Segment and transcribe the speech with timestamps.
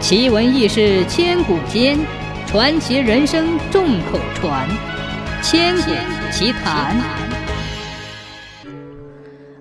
[0.00, 1.98] 奇闻异事千古间，
[2.46, 4.66] 传奇人生众口传。
[5.42, 5.90] 千古
[6.32, 6.96] 奇谈。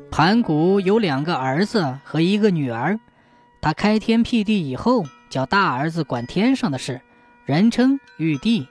[0.09, 2.97] 盘古有两个儿子和一个女儿，
[3.59, 7.01] 他开天辟地以后，叫大儿子管天上的事，
[7.45, 8.65] 人称玉帝；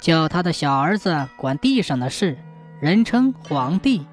[0.00, 2.36] 叫他的小儿子管地上的事，
[2.78, 4.04] 人称皇帝；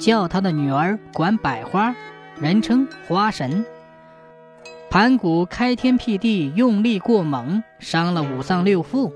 [0.00, 1.94] 叫他的女儿管百花，
[2.40, 3.64] 人称花神。
[4.94, 9.12] 盘古开天辟地用力过猛，伤了五脏六腑。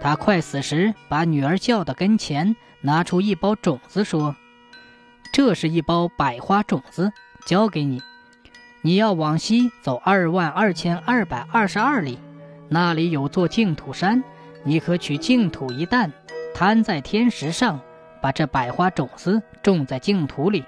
[0.00, 4.36] 他快死时，把女儿叫到跟前，拿出一包种子，说
[5.34, 7.10] ：“这是一包百花种子，
[7.44, 8.00] 交给你。
[8.80, 12.16] 你要往西走二万二千二百二十二里，
[12.68, 14.22] 那里有座净土山，
[14.62, 16.12] 你可取净土一担，
[16.54, 17.80] 摊在天石上，
[18.22, 20.62] 把这百花种子种在净土里。”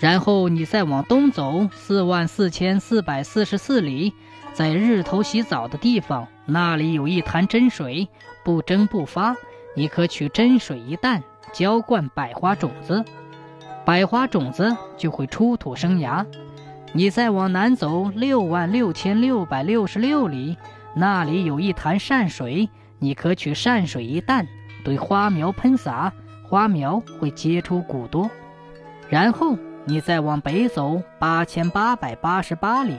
[0.00, 4.12] 然后你再往东走四万四千四百四十四里，
[4.52, 8.08] 在日头洗澡的地方，那里有一潭真水，
[8.44, 9.34] 不蒸不发。
[9.74, 13.04] 你可取真水一担，浇灌百花种子，
[13.84, 16.24] 百花种子就会出土生芽。
[16.92, 20.56] 你再往南走六万六千六百六十六里，
[20.94, 22.68] 那里有一潭善水，
[23.00, 24.46] 你可取善水一担，
[24.84, 26.12] 对花苗喷洒，
[26.48, 28.30] 花苗会结出骨多。
[29.08, 29.58] 然后。
[29.88, 32.94] 你再往北走八千八百八十八里，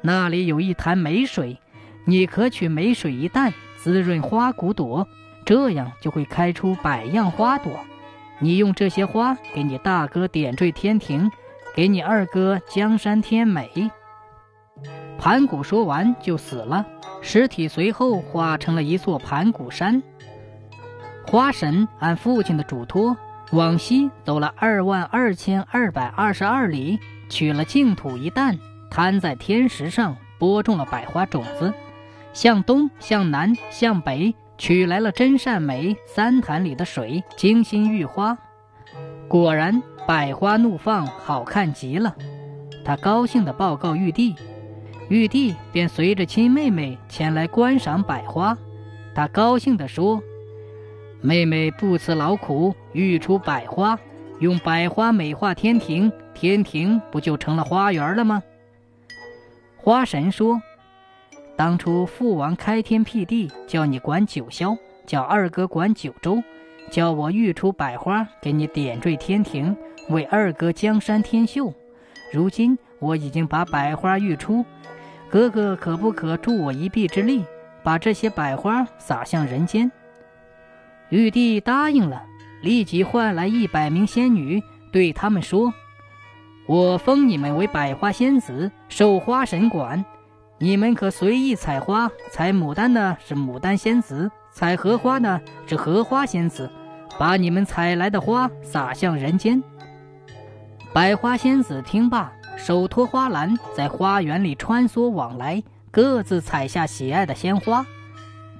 [0.00, 1.60] 那里有一潭美水，
[2.06, 5.06] 你可取美水一担，滋润花骨朵，
[5.44, 7.78] 这样就会开出百样花朵。
[8.38, 11.30] 你用这些花给你大哥点缀天庭，
[11.74, 13.90] 给你二哥江山添美。
[15.18, 16.86] 盘古说完就死了，
[17.20, 20.02] 尸体随后化成了一座盘古山。
[21.26, 23.14] 花神按父亲的嘱托。
[23.52, 28.56] 往西走了二万二千二百二十二里，取了净土一担，
[28.88, 31.74] 摊在天石上，播种了百花种子。
[32.32, 38.38] 向东、向南、向北，取来了真善美三潭里的水，精心育花。
[39.26, 42.14] 果然，百花怒放，好看极了。
[42.84, 44.36] 他高兴地报告玉帝，
[45.08, 48.56] 玉帝便随着亲妹妹前来观赏百花。
[49.12, 50.22] 他高兴地说。
[51.22, 53.98] 妹妹不辞劳苦育出百花，
[54.38, 58.42] 用百花美化天庭，天庭不就成了花园了吗？
[59.76, 60.62] 花神说
[61.56, 64.76] ：“当初父王开天辟地，叫你管九霄，
[65.06, 66.42] 叫二哥管九州，
[66.90, 69.76] 叫我育出百花，给你点缀天庭，
[70.08, 71.72] 为二哥江山添秀。
[72.32, 74.64] 如今我已经把百花育出，
[75.28, 77.44] 哥哥可不可助我一臂之力，
[77.82, 79.92] 把这些百花撒向人间？”
[81.10, 82.22] 玉帝答应了，
[82.62, 84.62] 立即唤来一百名仙女，
[84.92, 85.74] 对他们说
[86.66, 90.04] ：“我封你们为百花仙子，受花神管。
[90.58, 96.70] 你们可随意采花，采牡丹的是牡丹仙子，采荷花的是荷花仙子，
[97.18, 99.60] 把你们采来的花洒向人间。”
[100.94, 105.60] 百花仙子听罢，手托花篮，在花园里穿梭往来，
[105.90, 107.84] 各自采下喜爱的鲜花。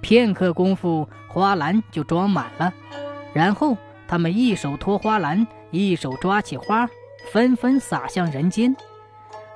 [0.00, 2.72] 片刻功夫，花篮就装满了。
[3.32, 3.76] 然后
[4.08, 6.88] 他们一手托花篮，一手抓起花，
[7.32, 8.74] 纷纷洒向人间。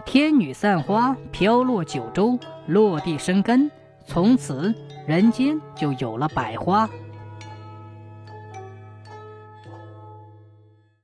[0.05, 3.71] 天女散花，飘落九州，落地生根。
[4.07, 4.75] 从此，
[5.07, 6.89] 人间就有了百花。